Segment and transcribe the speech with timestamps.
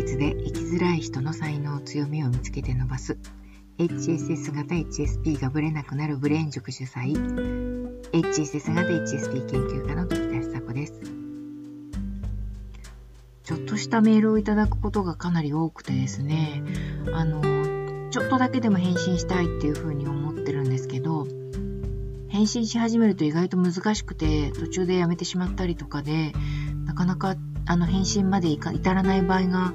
[0.00, 3.18] 率で生きづらい人の才能強みを見つけて伸ばす。
[3.76, 7.12] HSS 型 HSP がブレなくなるブレーン塾主催。
[8.12, 10.94] HSS 型 HSP 研究家の時田久子です。
[13.44, 16.62] ちょっとしたメールをいただくことがかなり多くてですね
[17.12, 17.42] あの
[18.10, 21.26] ちょっとだけでも返信したいっていうふうに思ってるんですけど
[22.28, 26.32] 返信し始めると意外と難しくて途中でやめてしまったりとかで
[26.84, 27.34] なかなか
[27.66, 29.72] あの返信まで至らない場合が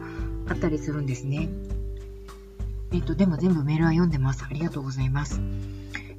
[0.48, 1.50] あったりするんですね。
[2.92, 4.46] えっと、でも全部メールは読んでます。
[4.46, 5.42] ありがとうございます。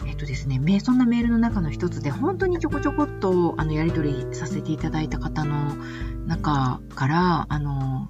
[0.07, 5.75] えっとですね、そんなメールの中の一つで、本当にちょこちょこっとあのやり取りさせていただいた方の
[6.27, 8.09] 中から、あの、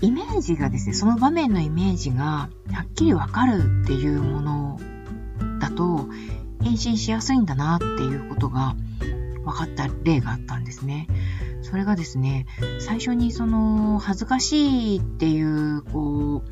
[0.00, 2.48] イメージがですね、その場面のイメージがは
[2.82, 4.80] っきりわかるっていうもの
[5.60, 6.08] だと、
[6.62, 8.74] 返信しやすいんだなっていうことが
[9.44, 11.06] 分かった例があったんですね。
[11.64, 12.46] それがですね、
[12.78, 16.50] 最初にその、恥ずかしいっていう、こう、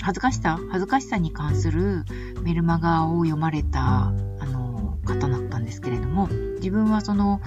[0.00, 2.04] 恥ずかしさ恥ずかしさに関する
[2.42, 4.12] メルマガを読まれた、あ
[4.46, 7.40] の、方だったんですけれども、自分はその、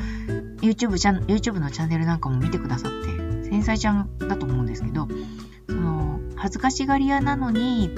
[0.62, 3.08] YouTube, チャ YouTube のチャンネルなんかも見てくださって、
[3.50, 5.08] 繊細ちゃんだと思うんですけど、
[5.70, 7.92] その、恥ずかしがり屋なのに、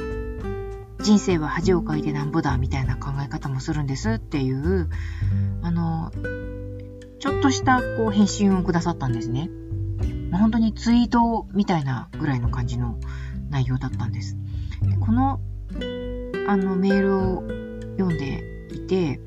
[1.00, 4.90] 人生は恥をかいてなんぼだみたいな考え方もするんですっていう、
[5.62, 9.50] あの、ょっとしたこう返信をくださったんですね。
[10.32, 13.00] まあ、本当にツイートみたいなぐらいの感じの
[13.50, 14.36] 内容だったんです。
[14.82, 15.40] でこの
[16.48, 17.44] あのメールを
[17.98, 19.20] 読んでいて、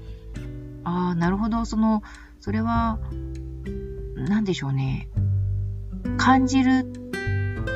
[0.85, 2.03] ああ、なるほど、その、
[2.41, 2.99] それは、
[4.17, 5.09] 何でしょうね。
[6.17, 6.87] 感じる、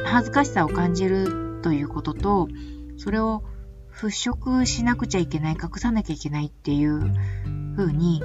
[0.07, 2.49] 恥ずかしさを感じるということと、
[2.97, 3.45] それを
[3.93, 7.13] 払拭しなくちゃいけない、隠さなきゃいけないっていう
[7.77, 8.23] 風に、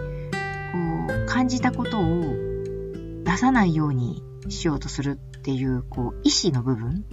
[1.29, 2.33] 感じたことを
[3.23, 7.05] 出さないようにしようとするっていう、こう、意志の部分。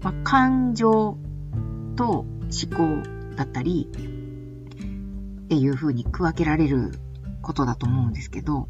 [0.00, 1.18] まあ、感情
[1.96, 2.26] と思
[2.74, 6.92] 考だったり、っていう風に区分けられる
[7.42, 8.68] ことだと思うんですけど、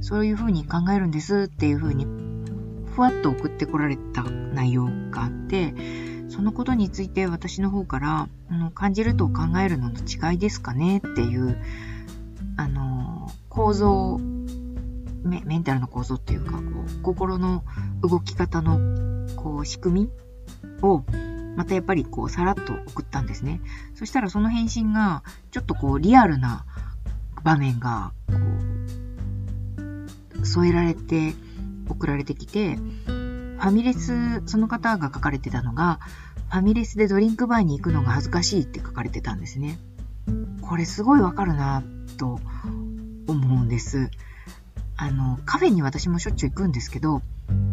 [0.00, 2.04] そういう風に考えるんですっていう風に、
[2.96, 5.72] ふわっと送ってこられた内容があって、
[6.28, 11.56] そのことについて私の方から、あの感じると考えるのの違いですかねっていう、
[12.62, 14.20] あの、構造
[15.24, 17.64] メ、メンタルの構造っていうか、こう、心の
[18.02, 18.78] 動き方の、
[19.34, 20.10] こう、仕組み
[20.80, 21.02] を、
[21.56, 23.60] またやっぱりこう、さらっと送ったんですね。
[23.96, 26.64] そしたらその返信が、ちょっとこう、リアルな
[27.42, 28.34] 場面が、こ
[30.40, 31.34] う、添えられて、
[31.88, 35.98] 送られてきて、ファミレス、その方が書かれてたのが、
[36.50, 39.78] ファミレスでドリンクバーに行くのが恥ずかしいって書かれてたんですね。
[40.62, 41.82] これすごいわかるな
[42.18, 42.40] と
[43.28, 44.10] 思うんです。
[44.96, 47.22] あの、カフェに私もしょっちゅう行くんですけど、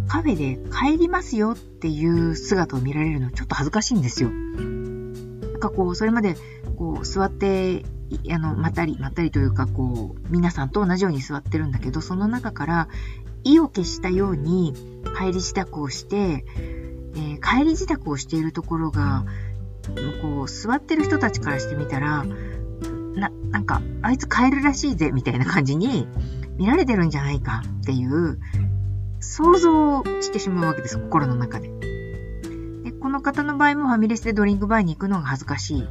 [0.08, 4.30] カフェで帰りますよっていう姿を見られるのちょっと恥ずかしいんですよ。
[4.32, 6.36] なんかこう、それまで
[6.78, 7.86] こう座って、
[8.32, 12.88] あの、まったり、まったりというかこう、皆さんと同じように座ってるんだけど、その中から
[13.44, 14.74] 意を消したように
[15.18, 16.46] 帰り支度をして、
[17.16, 19.26] えー、帰り支度をしているところが、
[20.22, 22.26] こう、座ってる人たちからしてみたら、
[23.20, 26.08] な、なんか、あいつ帰るらしいぜ、みたいな感じに
[26.58, 28.40] 見られてるんじゃないかっていう、
[29.20, 31.70] 想像してしまうわけです、心の中で。
[32.84, 35.88] で、この方の場合もファミレスでドリンクバーに行くのが恥ずかしい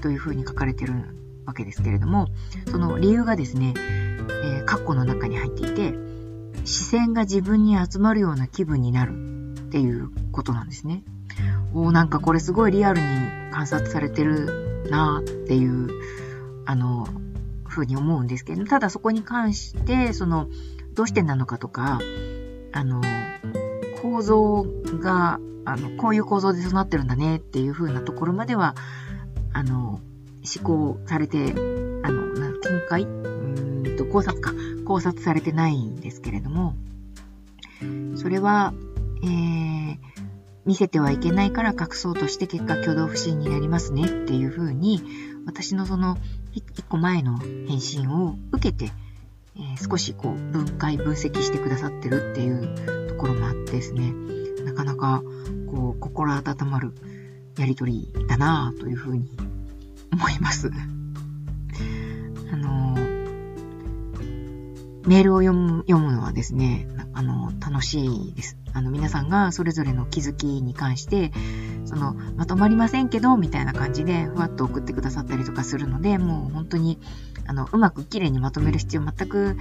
[0.00, 0.94] というふうに書かれてる
[1.46, 2.28] わけですけれども、
[2.70, 5.94] その理由がですね、えー、括弧の中に入っていて、
[6.64, 11.02] 視線が自分に集まるような気分になるっていうことなんですね。
[11.74, 13.06] おなんかこれすごいリアルに
[13.52, 15.88] 観察されてるなっていう、
[16.64, 17.06] あの、
[17.66, 20.48] ふうに思うんですけど、ただそこに関して、その、
[20.94, 22.00] どうしてなのかとか、
[22.72, 23.00] あの、
[24.02, 24.66] 構造
[25.00, 28.74] が、あの、こういう構造でそうなってるんだねっていう風なところまでは、
[29.52, 30.00] あの、
[30.56, 31.52] 思考されて、
[32.02, 33.02] あの、見解？
[33.02, 34.52] うんと、考察か。
[34.84, 36.74] 考察されてないんですけれども、
[38.16, 38.74] それは、
[39.22, 39.98] えー、
[40.66, 45.02] 見せてはいけないから隠そうとして結果挙動不審になりますねっていう風に、
[45.46, 46.18] 私のその
[46.54, 48.92] 一個前の返信を受けて、
[49.56, 54.12] えー、少しこう分解、分析してくださってるっていうところもあってですね、
[54.64, 55.22] なかなか
[55.70, 56.94] こう心温まる
[57.56, 59.30] やりとりだなぁというふうに
[60.12, 60.70] 思います。
[62.52, 62.94] あの
[65.06, 68.56] メールを読む読むのはですね、あの、楽しいです。
[68.72, 71.32] あの、皆さんがそれぞれの気づきに関して、
[71.84, 76.98] その、まとまりませんけど、みたいな感じで、ふわっと送ってくださったりとかするので、もう本当に、
[77.46, 79.56] あの、うまく綺麗にまとめる必要全く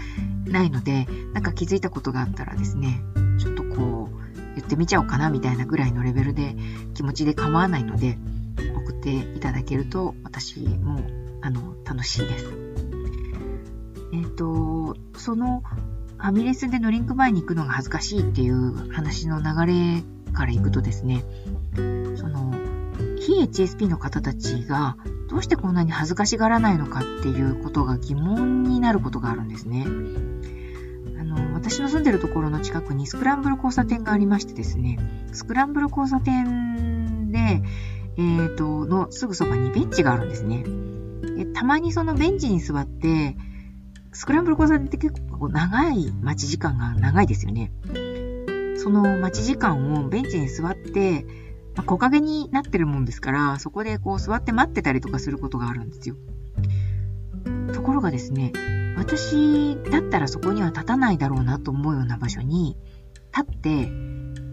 [0.46, 3.02] ないので、なんか気づいたことがあったらですね、
[3.40, 4.22] ちょっとこう、
[4.56, 6.56] 言ってみちゃおうかなみたいなぐらいのレベルで
[6.94, 8.18] 気持ちで構わないので、
[8.76, 11.00] 送っていただけると私も
[11.42, 12.46] あの楽しいです。
[14.14, 15.64] えっ、ー、と、その
[16.22, 20.04] ファミレスでドリンクバーに行くのが恥ずかしいっていう話の流れ
[20.34, 21.24] から行くとですね、
[22.16, 22.54] その、
[23.20, 24.98] 非 HSP の方たちが
[25.32, 29.88] どうしてこんなに恥ずかしがらないのかっていうことが疑問になることがあるんですね。
[31.20, 35.00] あの、私の住んでるところの近くにスクランブル交差点がありましてですね、
[35.32, 37.64] スクランブル交差点で、
[38.18, 40.64] えー、と、のすぐそばにベンチがあるんですね。
[41.36, 43.36] でたまにそのベンチに座って、
[44.14, 47.72] スクランブル交差点って結構長い待ち時間が長いですよね。
[48.78, 51.26] その待ち時間をベンチに座って、
[51.76, 56.16] まあ、木陰になってるもんですから、そこでこう座って待ってたりとかすることがあるんですよ。
[57.74, 58.52] ところがですね、
[58.98, 62.78] 私だったらそこには立たないだろうなと思うような場所に
[63.36, 63.92] 立って、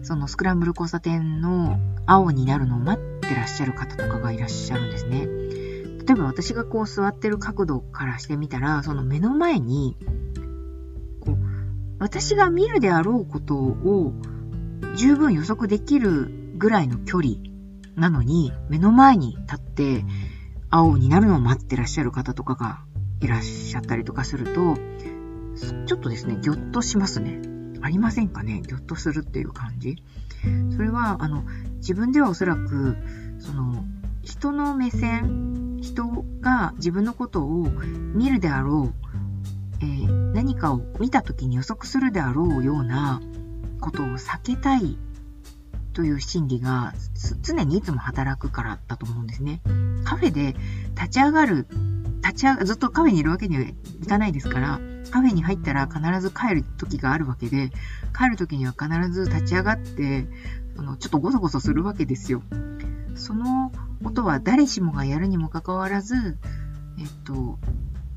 [0.03, 5.27] そのスクランブル交差点の青になるのを待ってらっしゃる方とかがいらっしゃるんですね。
[6.09, 9.95] 例えば私がこう座ってる角度からしてみたら、その目の前に、
[11.19, 11.37] こう、
[11.99, 14.15] 私が見るであろうことを
[14.95, 17.35] 十分予測できるぐらいの距離
[17.95, 20.03] なのに、目の前に立って
[20.71, 22.79] 青になるのを待ってらっしゃる方とかが
[23.21, 24.77] いらっしゃったりとかすると、
[25.85, 27.39] ちょっとですね、ぎょっとしますね。
[27.81, 28.63] ありませんかね？
[28.65, 30.01] ぎょっとするっていう感じ。
[30.75, 31.43] それは、あの、
[31.75, 32.97] 自分ではおそらく、
[33.37, 33.85] その、
[34.23, 36.07] 人の目線、人
[36.41, 37.67] が自分のことを
[38.13, 39.05] 見るであろう、
[39.81, 43.21] えー、何かを見た時に予測するであろうような
[43.79, 44.97] ことを避けたい
[45.93, 46.93] という心理が
[47.41, 49.61] 常にいつも働くからだと思うんですね。
[50.03, 50.55] カフェで
[50.95, 51.67] 立ち上がる、
[52.21, 53.73] 立ち上が、ずっとカフェにいるわけにはい
[54.07, 54.79] かないですから、
[55.11, 57.71] カフェに入ったら必ず帰る時があるわけで、
[58.17, 60.27] 帰る時には必ず立ち上がって、
[60.77, 62.43] あのちょっとゴソゴソするわけですよ。
[63.15, 63.71] その
[64.03, 66.15] ことは誰しもがやるにもかかわらず、
[66.97, 67.59] えっと、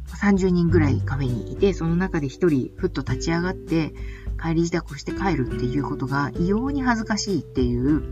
[0.07, 3.95] 30人ぐらいカフェにいて、その中で1人ふっと立ち上がって、
[4.41, 8.03] 帰り支度して帰るっていうことが異様に恥ずかしいっていう、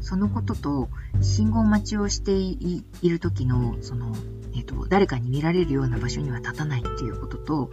[0.00, 0.88] そのことと、
[1.20, 4.14] 信号待ちをしている時の、その、
[4.54, 7.70] えっ、と、誰かに見られるような場所には立たないっていうことと、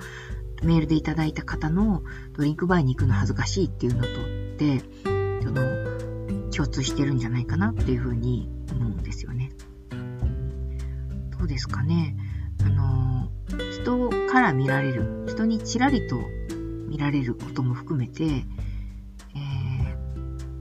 [0.63, 2.03] メールでいただいた方の
[2.33, 4.13] ドリンクバーに行くの恥ずかしいっていうのとっ
[4.57, 4.81] て、
[5.43, 9.51] その、共通してるんじゃないかなっていうふうに思うんですよね。
[11.37, 12.15] どうですかね。
[12.63, 13.29] あの、
[13.71, 16.19] 人から見られる、人にちらりと
[16.87, 18.45] 見られることも含めて、え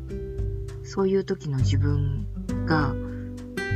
[0.09, 2.27] ー、そういう時の自分
[2.67, 2.93] が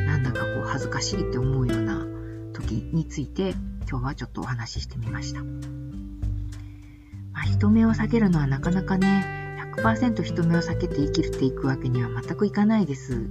[0.07, 2.07] なんだかこう恥ずかしいって思うような
[2.53, 3.55] 時について
[3.89, 5.43] 今日はちょっとお話ししてみました。
[5.43, 13.29] まあ、人目を避けるのはなかなかね、100%人目を避けて生きるっていくわけには全くいかないです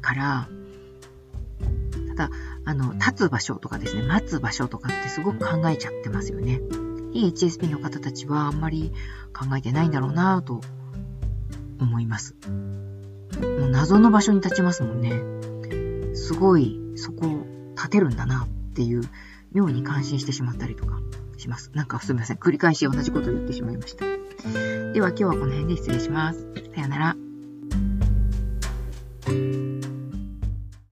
[0.00, 0.48] から、
[2.08, 2.30] ただ、
[2.64, 6.60] あの、立つ場所とかですね、待つ場所とかってすごく考えちゃってますよね。
[7.12, 8.92] 非 HSP の方たちはあんまり
[9.32, 10.60] 考えてないんだろうなぁと
[11.80, 12.36] 思います。
[13.40, 16.16] もう謎の場所に立ちますもんね。
[16.16, 19.02] すごい、そこを立てるんだなっていう、
[19.52, 21.00] 妙に感心してしまったりとか
[21.36, 21.70] します。
[21.74, 22.36] なんかすみません。
[22.36, 24.04] 繰り返し同じことを言ってしまいました。
[24.92, 26.46] では今日はこの辺で失礼します。
[26.74, 27.27] さよなら。